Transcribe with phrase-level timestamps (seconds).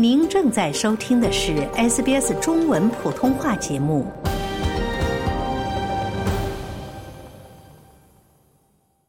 [0.00, 4.06] 您正在收听的是 SBS 中文普通话节目。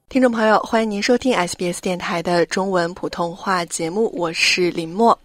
[0.10, 5.15] 听众朋友，欢迎您收听 SBS 电台的中文普通话节目，我是林默。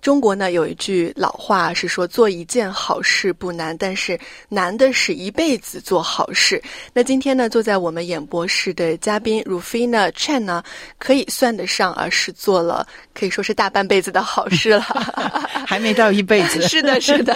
[0.00, 6.62] 中国呢有一句老话是说做一件好事不难，但是难的是一辈子做好事。
[6.92, 10.62] 那今天呢坐在我们演播室的嘉宾 Rufina Chen 呢，
[10.98, 14.80] 可以算得上啊是做了可以说是大半辈子的好事了，
[15.66, 16.62] 还没到一辈子。
[16.68, 17.34] 是的，是的。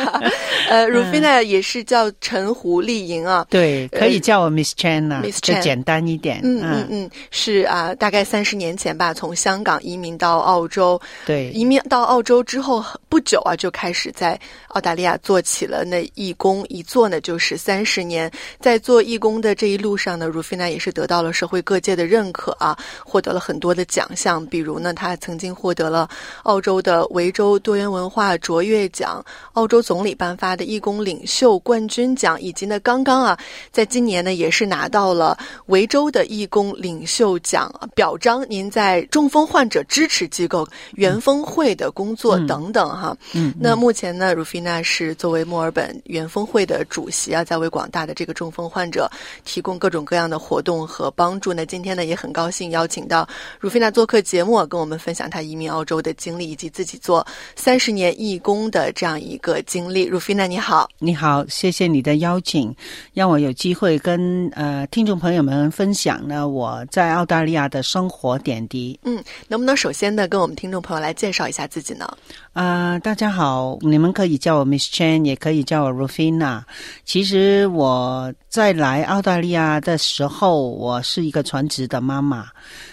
[0.68, 6.40] 呃，Rufina 也是叫陈胡丽莹啊，对，可以叫我 Miss Chen 啊，Miss Chen 简单一点。
[6.44, 12.42] 嗯嗯嗯，是啊，大概三十年前吧，从香港移民到澳洲，对，移民到澳洲。
[12.52, 14.38] 之后不久啊，就开始在
[14.68, 18.30] 澳大利亚做起了那义工，一做呢就是三十年。
[18.60, 24.44] 在做义工的这一路上呢，Rufina 也是得到了社会各界的认可啊，获得了很多的奖项。
[24.44, 26.06] 比如呢，他曾经获得了
[26.42, 33.38] 澳洲的维州多元文化卓越奖、澳洲总理颁发的义工领袖冠军奖，以及呢，刚刚啊，
[33.70, 42.38] 在今年呢，也是拿到了维州的义工领袖奖表彰您在中风患者支持机构元峰会的工作。
[42.46, 49.10] 等等哈，嗯，那目前呢，Rufina 是作为墨尔本元峰会的主席啊，在为广大的这个中风患者
[49.44, 51.52] 提供各种各样的活动和帮助。
[51.52, 53.28] 那今天呢，也很高兴邀请到
[53.60, 57.26] Rufina 做客节目，跟我们分享她移民澳洲的经历，以及自己做
[57.56, 60.10] 三十年义工的这样一个经历。
[60.10, 62.74] Rufina 你好，你好，谢谢你的邀请，
[63.12, 68.98] 让我有机会跟呃听众朋友们分享呢我在澳大利亚的生活点滴。
[69.04, 72.08] 嗯，能不能首先呢，跟我们听众朋友来介绍一下自己呢？
[72.52, 76.62] 啊，大家好，你们可以叫我 Miss Chen，也可以叫我 Rufina。
[77.04, 82.46] 其实我在来澳大利亚的时候，我是一个全职的妈妈。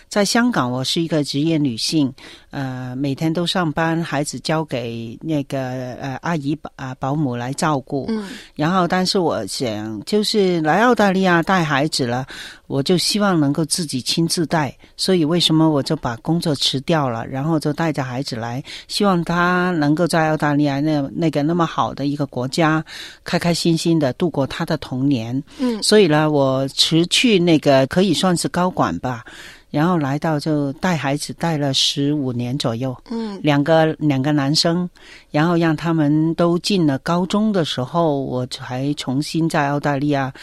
[0.10, 2.12] 在香港，我是一个职业女性，
[2.50, 8.08] 呃，每天都上班，孩子交给那个呃阿姨啊保姆来照顾。
[8.10, 12.26] 嗯，然后，但是我想，就是来澳大利亚带孩子了，
[12.66, 14.76] 我就希望能够自己亲自带。
[14.98, 22.84] 所以，为什么我就把工作辞掉了，然后就带着孩子来，希望他能够在澳大利亚那那个那么好的一个国家，
[23.24, 25.44] 开开心心的度过他的童年。
[25.60, 29.24] 嗯，所以呢，我辞去那个可以算是高管吧。
[29.72, 34.90] 然后来到就带孩子带了十五年左右，嗯，两个两个男生，
[35.30, 40.34] 然后让他们都进了高中的时候，我才重新在澳大利亚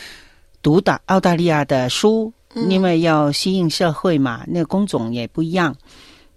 [0.63, 2.33] 读的澳大利亚的书，
[2.69, 5.75] 因为要适应社会嘛，那个工种也不一样。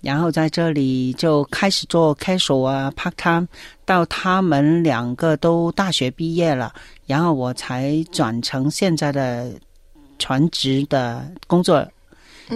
[0.02, 3.46] 然后在这里就开始做 casual 啊 part time，
[3.86, 6.74] 到他们两个都大学毕业了，
[7.06, 9.52] 然后我才转成现在的
[10.18, 11.86] 全职的工作。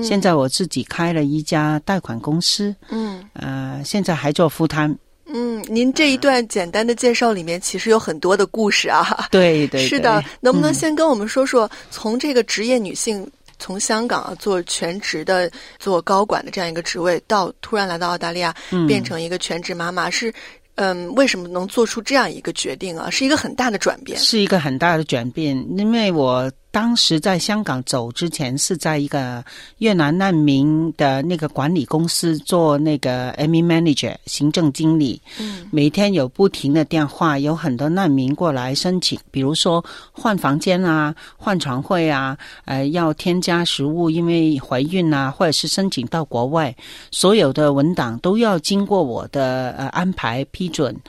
[0.02, 4.96] 现在我自己开了一家贷款公司，嗯，呃，现在还做副摊。
[5.26, 9.28] 嗯，您这一段简单的介绍里面，其实有很多的故事啊。
[9.32, 13.26] 对对，是的，能不能先跟我们说说，从这个职业女性
[13.58, 15.50] 从香港啊做全职的
[15.80, 18.54] 做高管的这样一个职位，到突然来到澳大利亚，
[18.88, 20.32] 变成一个全职妈妈，是
[20.76, 23.10] 嗯，为什么能做出这样一个决定啊？
[23.10, 26.52] 是一个很大的转变，是一个很大的转变，因为我。
[26.74, 29.46] 当时在香港走之前，是在一个
[29.78, 35.22] 越南难民的那个管理公司做那个 admin manager 行政经理。
[35.40, 42.36] 嗯，每天有不停的电话，有很多难民过来申请，比如说换房间啊、换床会啊，
[42.66, 46.76] 呃，要添加食物，因为怀孕啊，或者是申请到国外，
[47.12, 51.00] 所有的文档都要经过我的呃安排批准。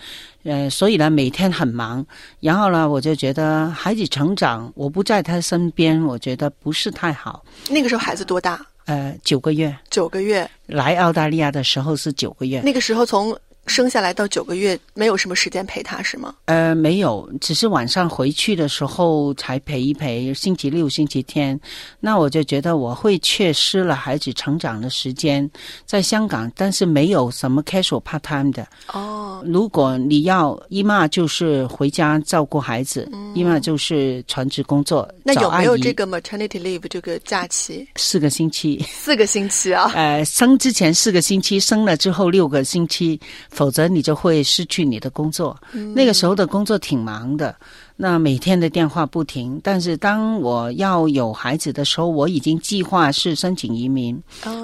[0.44, 2.05] 呃，所以呢，每天很忙，
[2.41, 7.44] 然后呢，我就觉得孩子成长，我不在他身边，我觉得不是太好。
[7.69, 8.65] 那个时候孩子多大？
[8.84, 9.77] 呃，九个月。
[9.91, 10.49] 九个月。
[10.66, 12.60] 来澳大利亚的时候是九个月。
[12.60, 13.37] 那个时候从。
[13.67, 16.35] 生下来到九个月，没有什么时间陪他，是吗？
[16.45, 20.33] 呃，没有，只是晚上回去的时候才陪一陪。
[20.35, 21.59] 星期六、星期天，
[22.01, 25.49] 那我就觉得我会缺失了孩子成长的时间。
[25.87, 28.66] 在香港，但是没有什么 casual part time 的。
[28.93, 35.09] 哦，如果你要姨妈，就是回家照顾孩子；姨妈就是全职工作。
[35.22, 37.89] 那有没有这个 maternity leave 这个假期？
[37.97, 38.84] 四个星期。
[38.91, 39.91] 四个星期啊？
[39.97, 43.19] 呃，生之前四个星期，生了之后六个星期。
[43.54, 45.56] 否则你就会失去你的工作。
[45.95, 47.54] 那个时候的工作挺忙的，
[47.97, 49.60] 那每天的电话不停。
[49.62, 54.21] 但是当我要有孩子的时候，我已经计划是申请移民。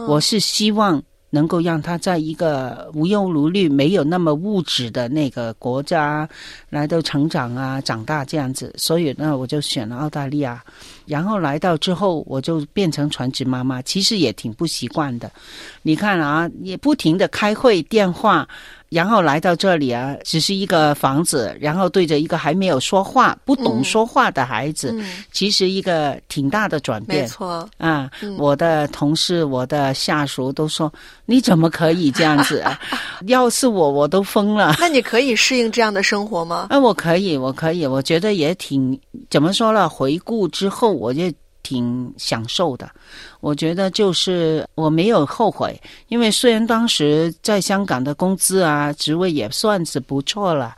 [0.08, 1.00] 我是希望
[1.31, 6.28] 能够让他在一个无忧无虑、没有那么物质的那个国家
[6.69, 8.75] 来到成长啊、长大这样子。
[8.76, 10.60] 所以呢，我就选了澳大利亚。
[11.10, 15.28] 然后来到之后，我就变成全职妈妈，其实也挺不习惯的。
[15.82, 18.46] 你看啊，也不停的开会电话。
[18.90, 27.22] 然后来到这里啊，只是一个房子，然后对着一个还没有说话、不懂说话的孩子，嗯，其实一个挺大的转变。
[27.22, 30.92] 没错，啊，嗯我的同事、我的下属都说
[31.24, 32.80] ：“你怎么可以这样子啊？
[33.28, 36.66] 要是我，我都疯了。”那你可以适应这样的生活吗？
[36.68, 38.98] 啊，我可以，我可以，我觉得也挺
[39.30, 39.88] 怎么说呢？
[39.88, 41.23] 回顾之后，我就
[41.62, 42.91] 挺享受的。
[43.41, 50.76] 我觉得就是我没有后悔，因为虽然当时在香港的工资啊、职位也算是不错了，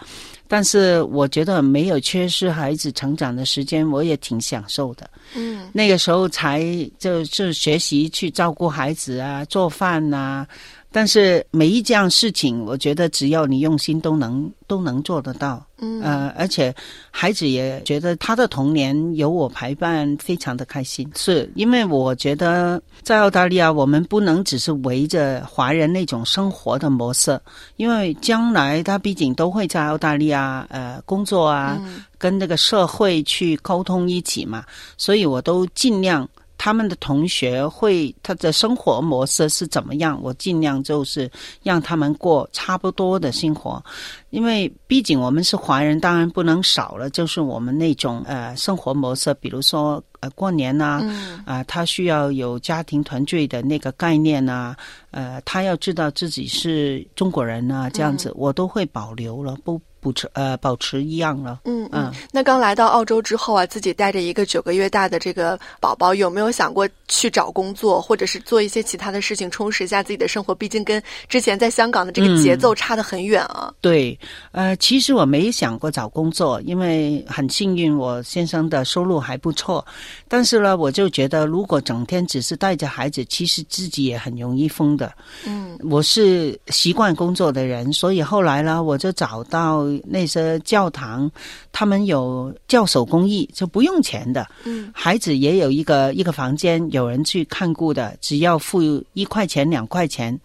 [0.49, 5.09] 但是我觉得没有缺失孩子成长的时间，我也挺享受的。
[5.35, 6.63] 嗯那个时候才
[6.99, 10.47] 就就学习去照顾孩子啊，做饭呐、
[10.93, 15.65] 但是每一件事情，我觉得只要你用心，都能都能做得到。
[15.79, 16.73] 嗯呃，而且
[17.11, 21.11] 孩子也觉得他的童年有我陪伴，非常的开心。
[21.17, 27.41] 是因为我觉得在澳大利亚，我们不能只是围着华人那种生活的模式，
[27.77, 34.65] 因为将来他毕竟都会在澳大利亚呃工作啊，嗯跟那个社会去沟通一起嘛，
[34.97, 36.29] 所以我都尽量。
[36.64, 40.17] 他们的同学会他的生活模式是怎么样？
[40.23, 41.29] 我尽量就是
[41.61, 43.85] 让他们过差不多的生活，
[44.31, 54.76] 因为毕竟我们是华人，当然不能少了，就是我们那种呃生活模式，比如说呃过年呐、嗯啊，他需要有家庭团聚的那个概念啊，
[55.11, 61.61] 呃，他要知道自己是中国人啊，这样子、嗯我都会保留了，不不持呃保持一样了。
[61.65, 62.13] 嗯嗯嗯。
[62.33, 70.53] 那刚来到澳洲之后啊，自己带着一个九个月大的这个宝宝，有没有想过去找工作，或者是做一些其他的事情，充实一下自己的生活？
[70.53, 73.73] 毕竟跟之前在香港的这个节奏差得很远啊。
[73.81, 74.19] 对，
[74.51, 79.87] 呃，其实我没想过找工作，因为很幸运，我先生的收入还不错。
[80.27, 85.13] 但是呢，我就觉得，如果整天只是带着孩子，其实自己也很容易疯的。
[85.47, 91.31] 嗯我是习惯工作的人，所以后来呢，我就找到那些教堂，
[91.73, 94.47] 他们有教手工艺，就不用钱的。
[94.65, 98.81] 嗯孩子也有一个一个房间，有人去看顾的，只要付
[99.15, 100.39] 一块钱两块钱，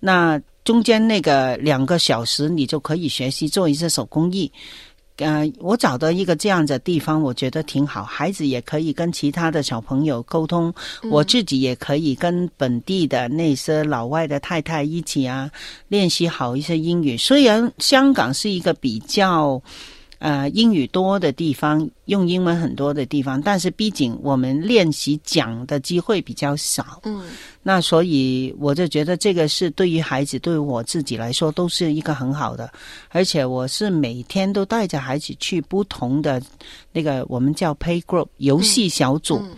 [0.00, 4.50] 那中间那个两个小时，你就可以学习做一些手工艺。
[5.16, 10.72] 呃，我找到一个这样的地方，我觉得挺好，孩子也可以跟其他的小朋友沟通，
[11.10, 15.50] 我自己也可以跟本地的那些老外的太太一起啊，
[15.88, 17.16] 练习好一些英语。
[17.16, 19.62] 虽然香港是一个比较。
[20.22, 27.24] 呃，英语多的地方，用英文很多的地方，但是毕竟我们练习讲的机会比较少，嗯。
[27.60, 32.70] 那所以我就觉得这个是对于孩子，对于我自己来说都是一个很好的，
[33.08, 36.40] 而且我是每天都带着孩子去不同的
[36.92, 39.50] 那个我们叫 play group 游戏小组，嗯。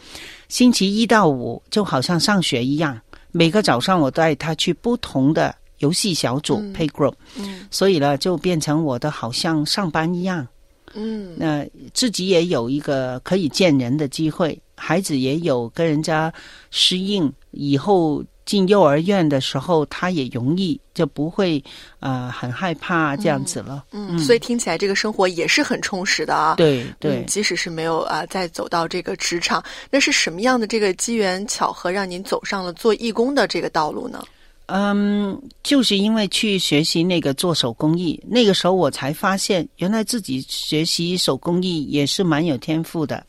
[0.48, 2.98] 星期一到五就好像上学一样，
[3.32, 6.72] 每个早上我带他去不同的游戏小组、嗯。
[6.72, 7.66] play group，嗯。
[7.70, 10.46] 所以呢就变成我的好像上班一样。
[10.94, 16.32] 嗯那自己也有一个可以见人的机会，孩子也有跟人家
[16.70, 21.62] 适应，以后进幼儿园的时候，他也容易就不会
[22.00, 23.84] 呃很害怕这样子了。
[23.92, 26.54] 嗯，所以听起来这个生活也是很充实的啊。
[26.56, 34.22] 对对嗯，即使是没有啊、再走到这个职场，那是什么样的这个机缘巧合让您走上了做义工的这个道路呢？
[34.66, 43.24] 嗯，就是因为去学习那个做手工艺，那个时候我才发现，原来自己学习手工艺也是蛮有天赋的。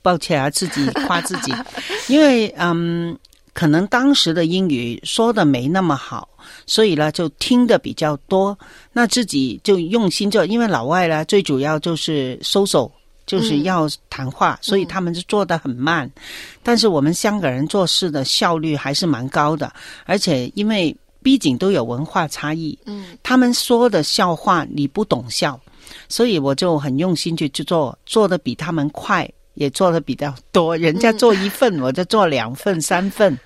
[0.00, 1.52] 抱歉啊，自己夸自己，
[2.08, 3.18] 因为嗯，
[3.52, 6.28] 可能当时的英语说的没那么好，
[6.66, 8.56] 所以呢就听的比较多，
[8.92, 10.46] 那自己就用心做。
[10.46, 12.90] 因为老外呢，最主要就是收手。
[13.28, 16.10] 就是要谈话，所以他们就做得很慢。
[16.62, 19.70] 但是我们香港人做事的效率还是蛮高的，
[20.06, 25.60] 而且因为毕竟都有文化差异，嗯他们说的笑话你不懂笑，
[26.08, 30.74] 所以我就很用心去去做，做的比他们快，也做的比较多。
[30.76, 33.38] 人家做一份，我就做两份、三份。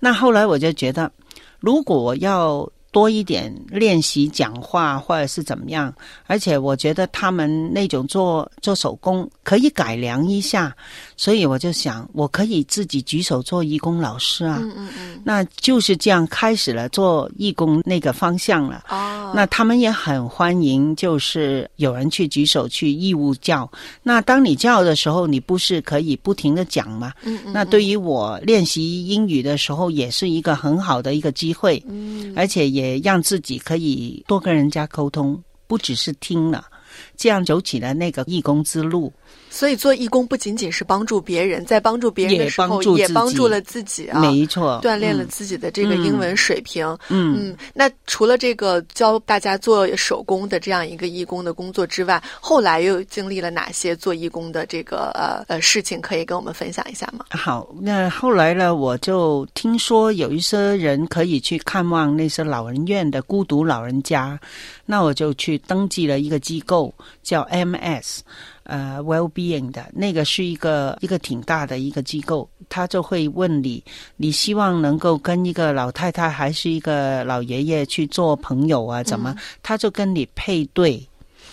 [0.00, 1.12] 那后来我就觉得，
[1.60, 5.92] 如果我要多一点练习讲话，或者是怎么样，
[6.26, 10.74] 而且我觉得他们那种做做手工可以改良一下，
[11.16, 14.58] 所以我就想，我可以自己举手做义工老师啊。
[14.62, 18.84] 嗯嗯嗯，那就是这样开始了做义工那个方向了。
[18.88, 23.70] 哦，那他们也很欢迎，就是有人去举手去义务教。
[24.02, 27.12] 那当你教的时候，你不是可以不停的讲吗？
[27.24, 36.66] 嗯嗯那对于我练习英语的时候，也是一个很好的一个机会，嗯而且也让自己可以多跟人家沟通，不只是听了。
[37.16, 39.12] 这样走起了那个义工之路。
[39.48, 46.86] 所以做义工不仅仅是帮助别人，在帮助别人的时候，也帮助了自己啊，没错，锻炼了自己的这个英文水平。
[47.08, 57.24] 嗯嗯，那除了这个教大家做手工的这样一个义工的工作之外，后来又经历了哪些做义工的这个呃呃事情，可以跟我们分享一下吗？
[57.30, 64.38] 好，那后来呢，我就听说有一些人可以去看望那些老人院的孤独老人家，
[64.84, 68.20] 那我就去登记了一个机构，叫 MS。
[68.68, 73.80] 呃，well-being 的那个是一个一个挺大的一个机构，他就会问你，
[74.16, 79.04] 你希望能够跟一个老太太还是一个老爷爷去做朋友啊？
[79.04, 79.32] 怎么？
[79.62, 81.00] 他就跟你配对。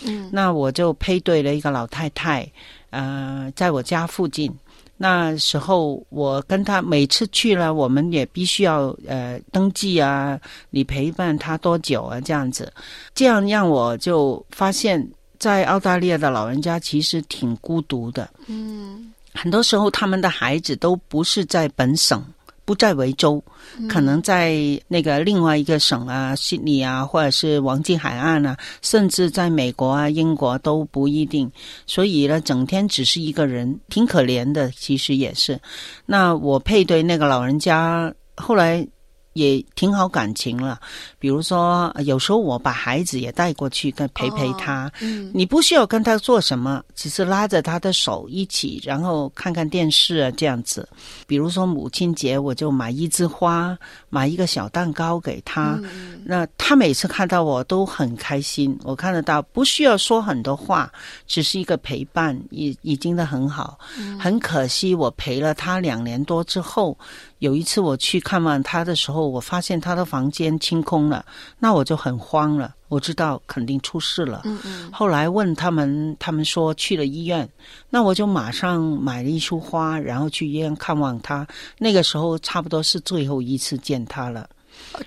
[0.04, 2.50] 嗯，那我就配对了一个老太太，
[2.90, 4.52] 呃，在我家附近。
[4.96, 10.36] 那时候我跟他每次去了，我们也必须要呃登记啊，
[10.70, 12.20] 你陪伴他多久啊？
[12.20, 12.72] 这样子，
[13.14, 15.08] 这样让我就发现。
[15.44, 22.24] 在澳大利亚的老人家其实挺孤独的，嗯，很多时候他们的孩子都不是在本省，
[22.64, 23.44] 不在维州，
[23.86, 24.56] 可能在
[24.88, 31.52] 那个另外一个省啊，悉尼啊，或者是黄金海岸啊，甚至在美国啊、英国都不一定。
[31.86, 34.70] 所以呢，整天只是一个人，挺可怜的。
[34.70, 35.60] 其实也是。
[36.06, 38.88] 那我配对那个老人家，后来。
[39.34, 40.80] 也挺好感情了，
[41.18, 50.88] 比如说有时候我把孩子也带过去跟陪陪他，嗯，你不需要跟他做什么，只是拉着他的手一起，然后看看电视啊这样子。
[51.26, 53.76] 比如说母亲节，我就买一枝花，
[54.08, 55.78] 买一个小蛋糕给他，
[56.24, 58.78] 那他每次看到我都很开心。
[58.84, 60.90] 我看得到，不需要说很多话，
[61.26, 63.78] 只是一个陪伴，已已经的很好。
[64.18, 66.96] 很可惜，我陪了他两年多之后。
[67.44, 71.22] 有一次我去看望他的时候，我发现他的房间清空了，
[71.58, 72.74] 那我就很慌了。
[72.88, 74.40] 我知道肯定出事了。
[74.44, 74.90] 嗯嗯。
[74.90, 77.46] 后来问他们，他们说去了医院，
[77.90, 81.46] 那我就马上买了一束花，然后去医院看望他。
[81.78, 84.48] 那个时候差不多是最后一次见他了。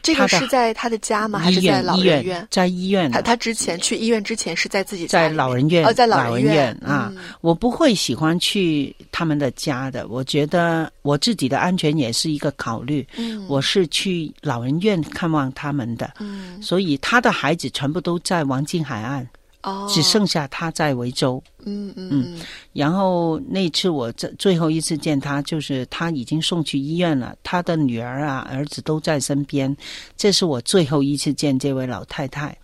[0.01, 1.39] 这个是在他的家吗？
[1.39, 2.47] 还是在老人院？
[2.51, 3.09] 在医院。
[3.11, 7.11] 他他之前去医院之前是在自己在老人院哦，在老人院啊。
[7.41, 13.07] 我不会喜欢去他们的家的，我觉得我自己的安全也是一个考虑。
[13.15, 16.13] 嗯，我是去老人院看望他们的。
[16.19, 19.27] 嗯，所以他的孩子全部都在王金海岸。
[19.63, 21.41] 哦，只剩下他在维州。
[21.65, 22.39] 嗯嗯嗯。
[22.73, 29.75] 然后那次我这最后一次见他，就是他已经送去医院了，他的女儿啊、儿子都在身边。
[30.15, 32.55] 这是我最后一次见这位老太太。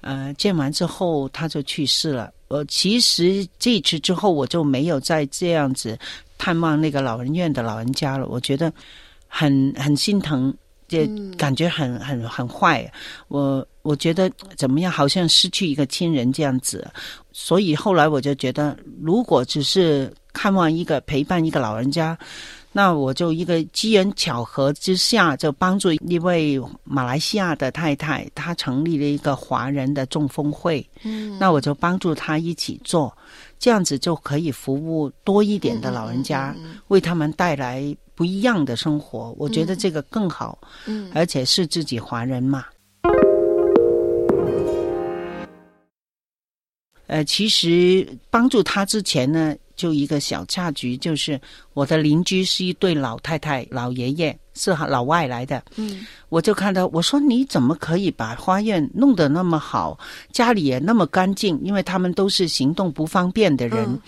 [0.00, 2.32] 呃，见完之后他就去世了。
[2.48, 5.98] 我其实这次之后我就没有再这样子
[6.36, 8.26] 探望那个老人院的老人家了。
[8.26, 8.70] 我觉得
[9.28, 10.52] 很很心疼。
[10.92, 12.90] 就感觉很很很坏，
[13.28, 16.86] 我我觉得怎么样，好像失去一个亲人这样子，
[17.32, 22.16] 所以后来我就觉得，如果只是看望一个陪伴一个老人家，
[22.72, 33.16] 那我就一个机缘巧合之下，就帮助一位马来西亚的太太，她成立了一个华人的中风会，嗯，那我就帮助她一起做，
[33.58, 36.54] 这样子就可以服务多一点的老人家，
[36.88, 37.96] 为他们带来。
[38.22, 42.64] 不一样的生活，我觉得这个更好，嗯，而且是自己华人嘛。
[47.08, 51.40] 呃，其实帮助他之前呢，就一个小插曲，就是
[51.74, 54.38] 我的邻居是一对老太太、老爷爷。
[54.54, 59.98] 是老外来的，嗯，我就看到，我说你怎么可以把花园弄得那么好，
[60.30, 61.58] 家里也那么干净？
[61.62, 63.98] 因为他们都是行动不方便的人，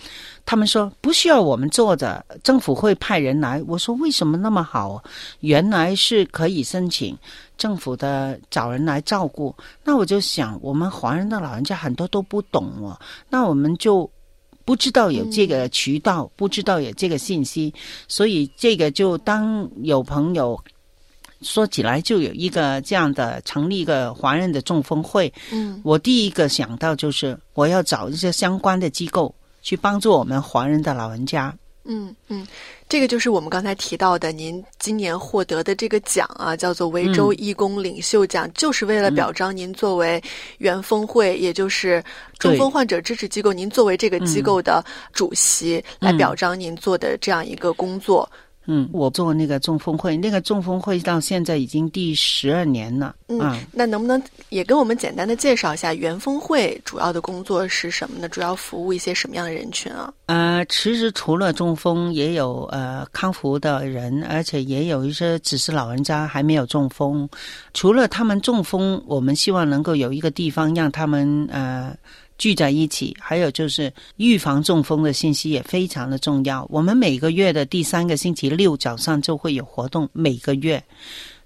[0.45, 3.59] 他们说不需要我们做的，政府会派人来。
[3.65, 5.03] 我说为什么那么好？
[5.39, 7.17] 原来是可以申请
[7.57, 9.55] 政府的找人来照顾。
[9.83, 12.95] 那我就想，我们华人的老人家很多都不懂哦，
[13.29, 14.07] 那我们就。
[14.65, 17.73] 不知道有这个渠道，不知道有这个信息，
[18.07, 20.59] 所以这个就当有朋友
[21.41, 25.31] 说起来，就有一个这样的成立一个华人的中风会。
[25.51, 31.55] 嗯，我第一个想到就是我要找一些相关的机构去帮助我们华人的老人家。
[31.87, 32.45] 嗯嗯，
[32.89, 40.21] 这个就是我们刚才提到的，您今年获得的这个奖啊，叫做维州义工领袖奖，就是为了表彰您作为
[40.57, 42.03] 元峰会，也就是
[42.39, 48.27] 中风患者支持机构，您作为这个机构的主席，来表彰您做的这样一个工作。
[48.67, 53.15] 嗯，我做那个中风会，那个中风会到现在已经第十二年了。
[53.27, 58.27] 嗯，那能不能也跟我们简单的介绍一下元峰会主要的工作是什么呢？
[58.29, 60.11] 主要服务一些什么样的人群啊？
[60.27, 67.27] 呃，其实除了中风，也有呃康复的人，而且也有一些只是老人家还没有中风。
[67.73, 71.95] 除了他们中风，我们希望能够有一个地方让他们呃。
[72.37, 76.65] 聚在一起，还有就是预防中风的信息也非常的重要。
[76.69, 80.83] 我们每个月的第三个星期六早上就会有活动，每个月，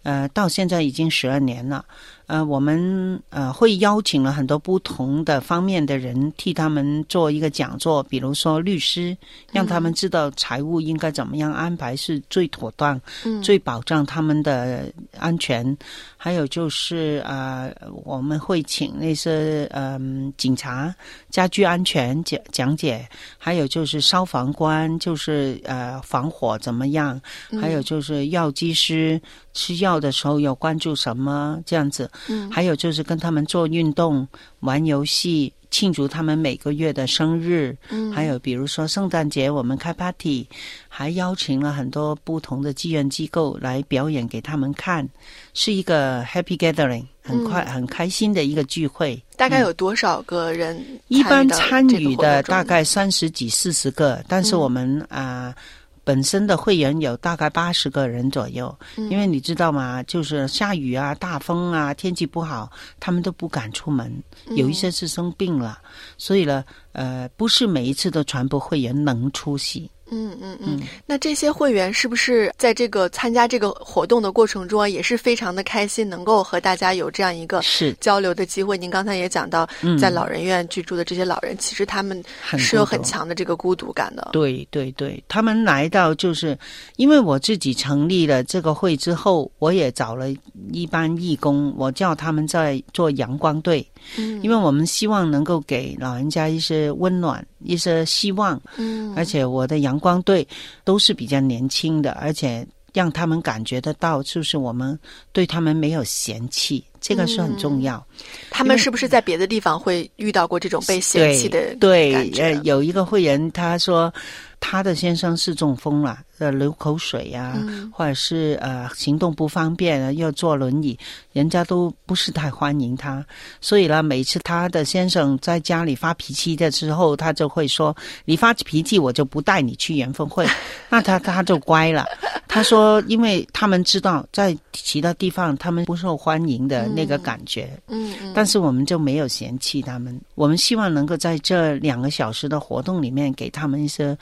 [0.04, 1.86] 呃，到现在已经十二年了。
[2.30, 9.18] 呃，我们呃会邀请了很多不同的方面的人替他们做一个讲座，比如说律师，
[9.52, 13.02] 让他们知道财务应该怎么样安排是最妥当、
[13.42, 15.76] 最保障他们的安全。
[16.16, 20.94] 还有就是呃，我们会请那些嗯警察、
[21.32, 23.10] 家居安全讲讲解，
[23.40, 27.20] 还有就是消防官，就是呃防火怎么样，
[27.60, 29.20] 还有就是药剂师
[29.60, 32.10] 吃药的时候要关注什么这样子。
[32.30, 34.26] 嗯，还有就是跟他们做运动、
[34.62, 37.76] 玩游戏，庆祝他们每个月的生日。
[37.90, 40.48] 嗯，还有比如说圣诞节，我们开 party，
[40.88, 45.06] 还邀请了很多不同的志愿机构来表演给他们看，
[45.54, 49.22] 是一个 happy gathering，很快、很开心的一个聚会。
[49.36, 50.82] 大概有多少个人？
[51.10, 55.54] 一般参与的大概三十几、四十个，但是我们啊。
[56.04, 60.02] 本身的会员有大概八十个人左右，因为你知道吗？
[60.04, 64.12] 就是下雨啊、大风啊、天气不好，他们都不敢出门。
[64.56, 65.80] 有一些是生病了，
[66.18, 66.64] 所以呢，
[66.94, 69.90] 呃，不是每一次都全部会员能出席。
[70.12, 78.78] 嗯嗯嗯，那这些会员是不是在这个参加这个活动的过程中啊，也是非常的开心，能够和大家有这样一个是交流的机会？
[78.78, 79.68] 您刚才也讲到，
[80.00, 82.24] 在老人院居住的这些老人，其实他们
[82.58, 84.30] 是有很强的这个孤独感的。
[84.32, 86.58] 对对对，他们来到就是
[86.98, 90.28] 因为我自己成立了这个会之后，我也找了
[90.72, 93.86] 一班义工，我叫他们在做阳光队。
[94.18, 98.62] 嗯，因为我们希望能够给老人家一些温暖、一些希望。
[98.78, 100.48] 嗯，而且我的阳光队
[100.84, 104.98] 都是比较年轻的，而且让他们感觉得到，就是我们
[105.32, 108.06] 对他们没有嫌弃，这个是很重要。
[108.50, 112.14] 他们是不是在别的地方会遇到过这种被嫌弃的对？
[112.40, 114.14] 呃，有一个会员他说。
[114.60, 117.58] 他的先生是中风了，呃，流口水呀，
[117.92, 120.98] 或者是呃行动不方便，要坐轮椅，
[121.32, 123.26] 人家都不是太欢迎他。
[123.62, 127.96] 所以呢，每次他的先生在家里发脾气的时候，他就会说
[128.26, 130.46] ：“你发脾气，我就不带你去缘分会。
[130.90, 132.06] ”那他他就乖了。
[132.48, 140.20] 他说：“因为他们知道在其他地方他们不受欢迎的那个感觉，嗯嗯，但是我们就没有嫌弃他们。
[140.36, 144.18] 我们希望能够在这两个小时的活动里面给他们一些。”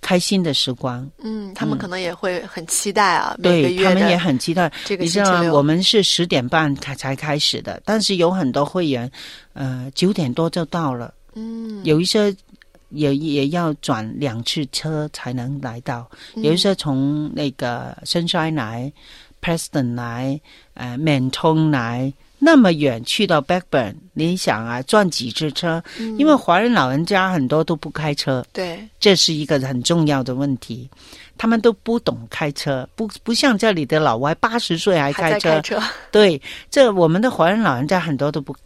[0.00, 3.36] 开心的时光，嗯，他们可能也会很期待啊。
[3.42, 4.70] 对他们也很期待。
[4.84, 9.10] 这个你知道，我们是十点半才才开始的，但是有很多会员，
[9.52, 11.12] 呃，九点多就到了。
[11.34, 12.34] 嗯，有一些
[12.88, 18.92] 也也要转两次车才能来到，有一些从那个深山来
[19.42, 20.40] ，Preston 来，
[20.74, 22.12] 呃，缅通来。
[22.40, 25.82] 那么远去到 Backburn，你想啊，转几次车？
[26.18, 30.90] 因为华人老人家很多都不开车，对，这是一个很重要的问题。
[31.36, 35.62] 他们都不懂开车，不不像这里的老外八十岁还开车。
[36.10, 38.56] 对，这我们的华人老人家很多都不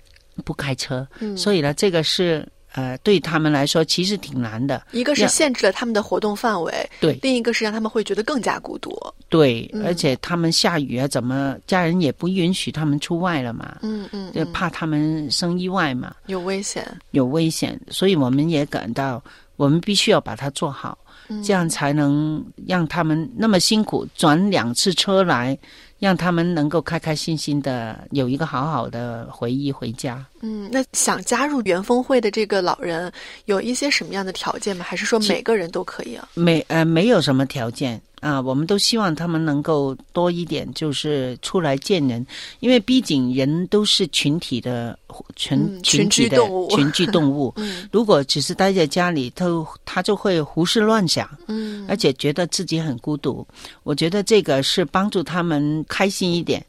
[0.44, 1.06] 不开车，
[1.36, 2.48] 所以呢，这个是。
[2.74, 4.82] 呃，对他们来说其实挺难的。
[4.90, 8.98] 一个是限制了他们的活动范围，对；另一个是让他们会觉得更加孤独。
[9.28, 13.76] 对，而且他们下雨啊，怎么家人也不允许他们出外了嘛？
[13.82, 19.22] 嗯嗯，就怕他们生意外嘛，有危险，有危险，所以我们也感到
[19.56, 20.98] 我们必须要把它做好，
[21.44, 25.56] 这样才能让他们那么辛苦转两次车来。
[26.00, 30.22] 让他们能够开开心心的有一个好好的回忆回家。
[30.44, 33.10] 嗯，那想加入元峰会的这个老人
[33.46, 34.84] 有一些什么样的条件吗？
[34.86, 36.28] 还是说每个人都可以啊？
[36.34, 38.40] 没呃，没有什么条件啊。
[38.40, 42.26] 我们都希望他们能够多一点，就是出来见人，
[42.60, 44.98] 因为毕竟人都是群体的
[45.34, 46.36] 群群体的
[46.70, 47.54] 群居动物。
[47.90, 49.46] 如果只是待在家里，他
[49.86, 53.46] 他就会胡思乱想，嗯，而且觉得自己很孤独。
[53.82, 55.82] 我觉得这个是帮助他们。
[55.88, 56.64] 开心一点，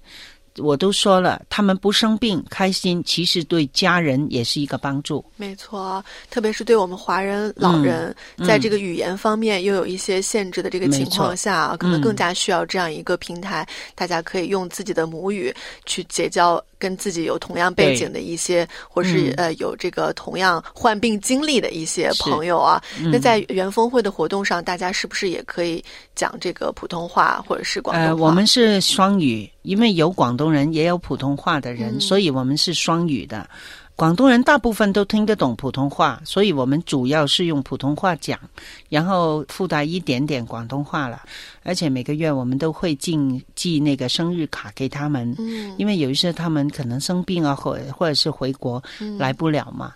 [0.57, 5.23] 我都说了，他们不生病，开心，其实对家人也是一个帮助。
[5.35, 8.15] 没错，特别是对我们华人老人，
[8.45, 15.53] 在这个语言方面又有一些限制的这个情况下，可能更加需要这样一个平台，大家可以用自己的母语
[15.85, 16.63] 去结交。
[16.85, 22.79] 跟自己有同样背景的一些，或是呃有这个同样患病经历的一些朋友啊，
[23.11, 28.27] 那在元峰会的活动上，大家是不是也可以讲这个普通话或者是广东话？
[28.27, 33.49] 我们是双语，因为有广东人也有普通话的人，所以我们是双语的。
[33.95, 38.37] 广东人大部分都听得懂普通话，所以我们主要是用普通话讲，
[38.89, 41.21] 然后附带一点点广东话了。
[41.63, 43.17] 而且每个月我们都会寄
[43.55, 45.33] 寄那个生日卡给他们，
[45.77, 48.83] 因为有一些他们可能生病啊，或或者是回国
[49.17, 49.93] 来不了嘛。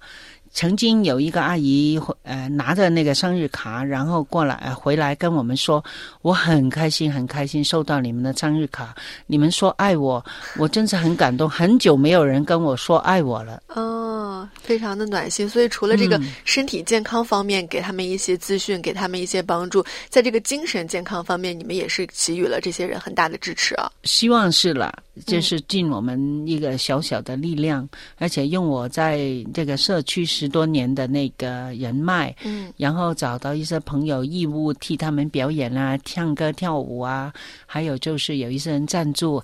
[0.51, 5.83] 曾经有一个阿姨，呃，拿着那个生日卡，然后过来、呃、回来跟我们说
[6.23, 8.95] ：“我很开心，很开心收到你们的生日卡，
[9.27, 10.23] 你们说爱我，
[10.57, 11.49] 我真是很感动。
[11.49, 15.47] 很久没有人跟我说爱我了。”哦，非常的暖心。
[15.47, 23.91] 所以除了这个身体健康方面给他们一些资讯，给他们一些帮助，在这个精神健康方面，你们也是给予了这些人很大的支持啊。
[24.03, 29.19] 希望是了，就是尽我们一个小小的力量，而且用我在
[29.53, 30.25] 这个社区。
[30.39, 37.34] 十多年的那个人脉，嗯，然后找到一些朋友义务替他们表演啊，唱歌跳舞啊，
[37.65, 39.43] 还有就是有一些人赞助。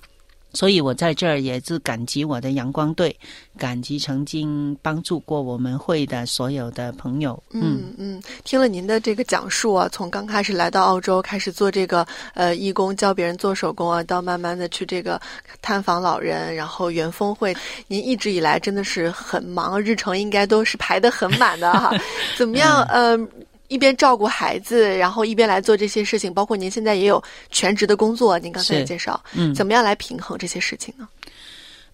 [0.56, 3.14] 所以我在这儿也是感激我的阳光队，
[3.58, 7.40] 感激曾经帮助过我们会的所有的朋友。
[7.50, 15.20] 嗯嗯，听了您的这个讲述啊，从刚开始来到澳洲开始做这个呃义工，教别人做手工啊，到慢慢的去这个
[15.60, 17.54] 探访老人，然后圆峰会，
[17.86, 21.94] 您一直以来真的是很忙，日程应该都是排得很满的哈。
[22.38, 22.82] 怎么样？
[22.84, 23.18] 呃。
[23.68, 28.38] 一边照顾孩子，然后一边来做这些事情，包括您现在也有全职的工作。
[28.38, 31.08] 您刚才也介绍，嗯，怎么样来平衡这些事情呢？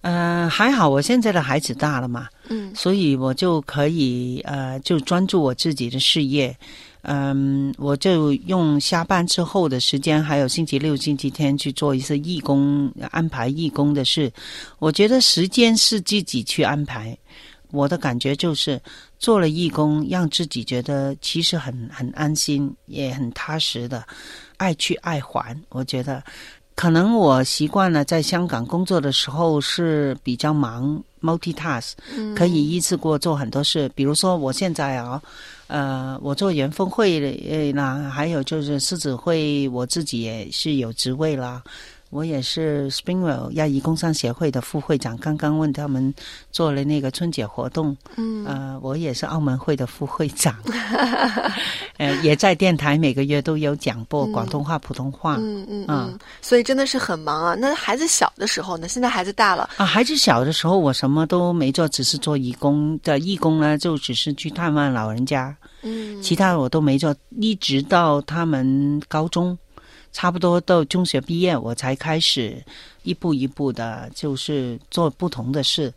[0.03, 6.57] 呃，还好，我现在的孩子大了嘛，嗯，所以我就可以呃，就专注我自己的事业。
[7.05, 14.33] 嗯，我就用下班之后的时间，还有星期六、星期天去做一些义工，安排义工的事。
[14.79, 17.17] 我觉得时间是自己去安排。
[17.73, 18.81] 我的感觉就是
[19.19, 24.05] 做了义工，让自己觉得其实很很安心，也很踏实的，
[24.59, 25.61] 爱去爱还。
[25.71, 26.23] 我觉得
[26.77, 31.93] 可能我习惯了在香港工作的时候是比较忙，multitask，
[32.37, 33.91] 可以一次过做很多事。
[33.95, 35.23] 比如说我现在啊，
[35.67, 41.63] 呃，我做元峰会啦，还有就是狮子会，我自己也是有职位啦。
[42.13, 46.13] 我也是 Springwell 亚裔工商协会的副会长，刚刚问他们
[46.51, 47.97] 做了那个春节活动。
[48.17, 50.55] 嗯，呃，我也是澳门会的副会长，
[51.97, 55.39] 呃，也在电台每个月都有讲播广东话、普通话。
[55.41, 57.55] 嗯嗯嗯，所以真的是很忙啊。
[57.59, 58.87] 那孩子小的时候呢？
[58.87, 59.87] 现在孩子大了啊。
[59.87, 65.57] 孩子小的时候，我什么都没做，只是做义工的义工呢，就只是去探望老人家。
[65.81, 69.57] 嗯，其他的我都没做，一直到他们高中。
[70.13, 72.63] 差不多到中学毕业，我才开始
[73.03, 75.93] 一步一步的，就是做不同的事。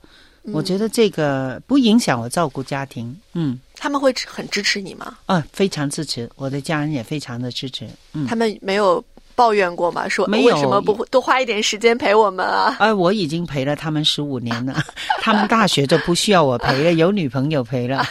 [0.54, 3.16] 我觉得这个不影响我照顾家庭。
[3.34, 5.18] 嗯，他们会很支持你吗？
[5.26, 7.88] 啊，非常支持，我的家人也非常的支持。
[8.14, 10.08] 嗯，他们没有抱怨过吗？
[10.08, 12.76] 说没有，为什么不多花一点时间陪我们啊？
[12.80, 14.80] 啊，我已经陪了他们十五年了，
[15.20, 18.06] 他们大学就不需要我陪了，有女朋友陪了。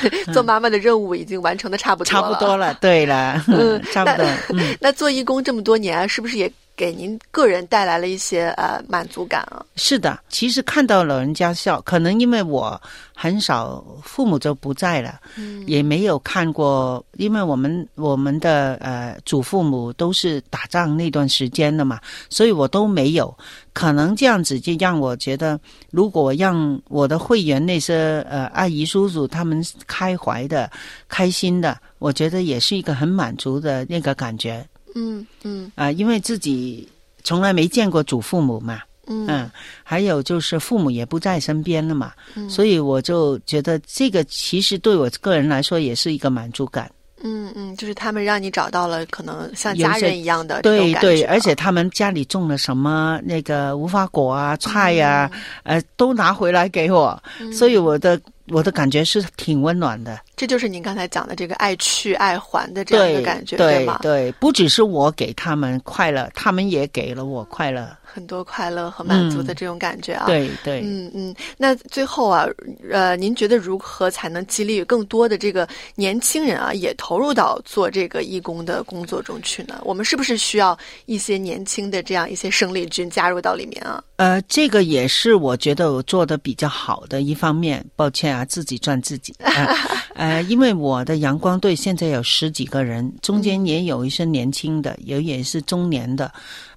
[0.32, 2.74] 做妈妈的任务已经完成的差不多了，差不多了。
[2.80, 4.26] 对了，嗯， 差不多。
[4.80, 9.64] 那做义工这么多年，是不是也给您个人带来了一些呃满足感啊？
[9.76, 12.80] 是的，其实看到老人家笑，可能因为我
[13.14, 23.34] 很少父母就不在了，嗯，也没有看过，因为我们我们的呃祖父母都是打仗那段时间的嘛，所以我都没有。
[23.72, 25.58] 可能这样子就让我觉得，
[25.90, 30.70] 如果让我的会员那些呃阿姨叔叔他们开怀的、
[31.08, 34.66] 开心的，我觉得也是一个很满足的那个感觉。
[34.96, 35.70] 嗯嗯。
[35.76, 36.88] 啊，因为自己
[37.22, 39.48] 从来没见过祖父母嘛，嗯，
[39.84, 42.12] 还有就是父母也不在身边了嘛，
[42.48, 46.90] 所以我就觉得这个其实对我个人来说也是一个满足感。
[47.22, 55.30] 嗯嗯，就是他们让你找到了可能像家人一样的对对，而且他们家里种了什么那个无花果啊、菜呀，
[55.62, 57.20] 呃，都拿回来给我，
[57.52, 60.20] 所以我的我的感觉是挺温暖的。
[60.36, 63.98] 这就是您刚才讲的这个爱去爱还的这样一个感觉，对吗？
[64.02, 67.88] 对，不只是我给他们快乐，他们也给了我快乐。
[68.16, 71.34] 很多快乐和满足的这种感觉啊，对对，嗯嗯。
[71.58, 72.46] 那最后啊，
[72.90, 79.82] 呃，您觉得如何才能激励更多的这个年轻人啊，也投入到做这个义工的工作中去呢？
[79.84, 84.02] 我们是不是需要一些年轻的这样一些生力军加入到里面啊？
[84.16, 87.84] 呃，这个也是我觉得我做的比较好的一方面。
[87.96, 89.34] 抱歉啊，自己赚自己。
[90.16, 96.32] 呃，因为我的阳光队现在有十几个人，中间也有一些年轻的，有也是中年的。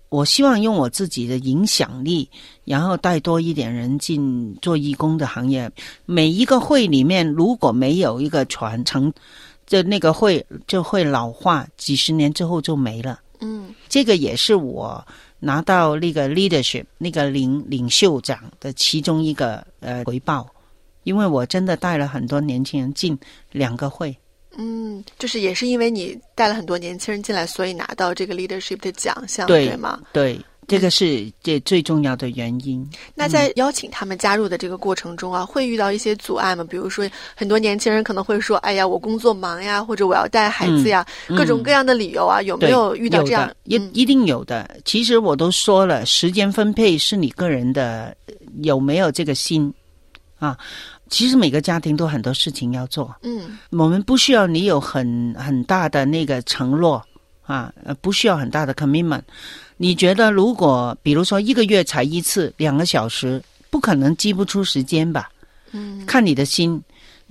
[0.10, 2.28] 我希望用我自己的影响力，
[2.66, 5.72] 然后带多一点人进做义工的行业。
[6.06, 9.14] 每一个会里面如果没有一个传承，
[9.68, 13.20] 就那个会就会老化，几十年之后就没了。
[13.40, 15.06] 嗯，这个也是我
[15.40, 20.48] 拿到那个 leadership 那个领领袖奖的其中一个呃回报，
[21.04, 23.18] 因为我真的带了很多年轻人进
[23.52, 24.18] 两个会。
[24.58, 30.00] 嗯，就是也是因为你带了很多年轻人进来，所以拿到这个 leadership 的奖项，对吗？
[30.12, 32.86] 对，这个是这最重要的原因。
[33.16, 36.64] 那在邀请他们加入的这个过程中啊，会遇到一些阻碍吗？
[36.64, 43.50] 比如说，很多年轻人可能会说：“哎呀，我工作忙呀，或者我要带孩子呀，各种各样的理由啊。”有没有遇到这样？
[43.64, 44.78] 一一定有的。
[44.84, 48.16] 其实我都说了，时间分配是你个人的，
[48.62, 49.74] 有没有这个心
[50.38, 50.58] 啊？
[51.10, 53.16] 其实每个家庭都很多事情要做。
[53.24, 57.04] 嗯，我们不需要你有很很大的那个承诺
[57.44, 59.22] 啊，不需要很大的 commitment。
[59.78, 65.30] 你觉得如果比如说一个月才一次两个小时，不可能挤不出时间吧？
[65.72, 66.82] 嗯，看你的心。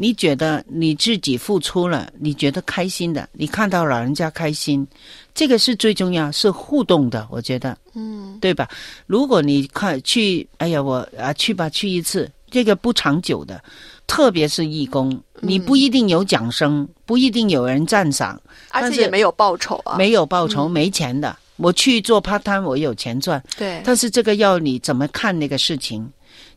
[0.00, 4.86] 你觉得你自己付出了，你觉得开心的，你看到老人家开心，
[5.34, 7.26] 这个是最重要，是互动的。
[7.32, 8.68] 我觉得，嗯，对吧？
[9.08, 13.62] 如果你看去，哎呀，我啊去吧，去一次，这个不长久的，
[14.06, 21.36] 特别是义工，你不一定有奖声，不一定有人赞赏，而且也没有报酬啊，没有报酬，没钱的。
[21.56, 26.08] 我去做 part time，我有钱赚，对，但是这个要你怎么看那个事情。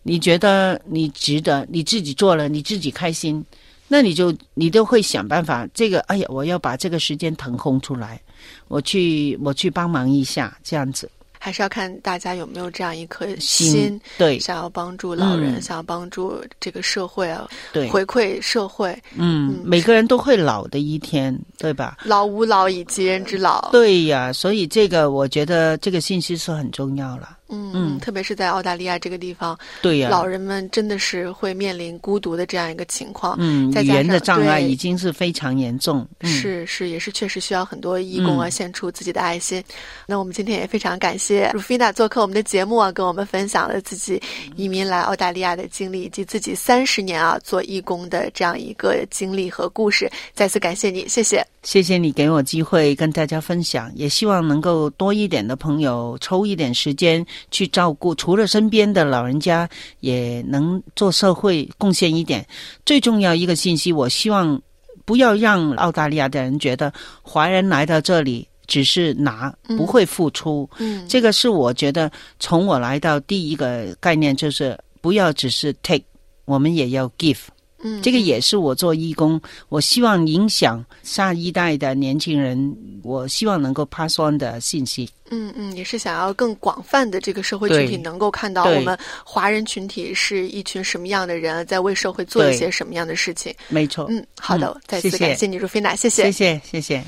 [0.04, 3.44] 你觉得你值得，你自己做了，你自己开心，
[3.88, 5.68] 那你就你都会想办法。
[5.74, 8.22] 这个，哎呀，我要把这个时间腾空出来，
[8.68, 11.10] 我去我去帮忙一下，这样子。
[11.44, 18.96] 还是要看大家有没有这样一颗心，对，想要帮助老人，想要帮助这个社会啊，对，回馈社会。
[19.16, 21.98] 嗯，每个人都会老的一天，对吧？
[22.04, 23.72] 老吾老以及人之老。
[23.72, 27.40] 对呀，所以这个我觉得这个信息是很重要了。
[27.52, 33.36] 嗯嗯，特别是在澳大利亚这个地方，对呀，老人们真的是会面临孤独的这样一个情况。
[33.40, 36.08] 嗯，语言的障碍已经是非常严重。
[36.24, 39.64] 是是，也是确实需要很多义工啊献出自己的爱心。
[40.08, 44.22] 那我们今天也非常感谢 Rufina 做客我们的节目啊，跟我们分享了自己
[44.56, 50.10] 移民来澳大利亚的经历，以及自己三十年啊做义工的这样一个经历和故事。
[50.34, 51.51] 再次感谢你，谢谢。
[51.64, 59.70] 谢谢你给我机会跟大家分享，也希望能够多一点的朋友抽一点时间去照顾，除了身边的老人家，
[60.00, 62.46] 也能做社会贡献一点。
[62.84, 64.60] 最重要一个信息，我希望
[65.06, 70.68] 不要让澳大利亚的人觉得华人来到这里只是拿，不会付出。
[70.80, 76.04] 嗯，这个是我觉得从我来到第一个概念就是不要只是 take，
[76.46, 77.38] 我们也要 give。
[77.84, 85.10] 嗯，这个也是我做义工，我希望影响下一代的年轻人，我希望能够 pass on 的信息。
[85.30, 93.54] 嗯嗯，也是想要更广泛的这个社会群体能够看到我们华人群体是一群什么样的人，在为社会做一些什么样的事情。
[93.70, 94.06] 没错。
[94.10, 97.04] 嗯，好的，再次感谢你，如菲娜，谢谢，谢谢，谢谢。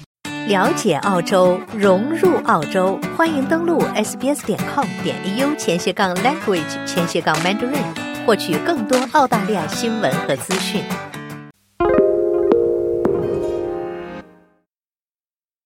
[0.47, 8.12] 了解澳洲，融入澳洲，欢迎登录 sbs 点 com 点 au 前斜杠 language 前斜杠 mandarin。
[8.25, 10.83] 获取更多澳大利亚新闻和资讯。